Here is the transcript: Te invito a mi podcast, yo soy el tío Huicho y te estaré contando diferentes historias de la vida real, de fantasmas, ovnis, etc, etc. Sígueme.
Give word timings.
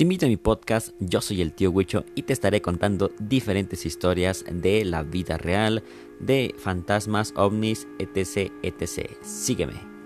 Te 0.00 0.04
invito 0.04 0.24
a 0.24 0.30
mi 0.30 0.38
podcast, 0.38 0.94
yo 0.98 1.20
soy 1.20 1.42
el 1.42 1.52
tío 1.52 1.70
Huicho 1.70 2.06
y 2.14 2.22
te 2.22 2.32
estaré 2.32 2.62
contando 2.62 3.10
diferentes 3.18 3.84
historias 3.84 4.46
de 4.50 4.82
la 4.86 5.02
vida 5.02 5.36
real, 5.36 5.82
de 6.18 6.54
fantasmas, 6.56 7.34
ovnis, 7.36 7.86
etc, 7.98 8.50
etc. 8.62 9.10
Sígueme. 9.20 9.99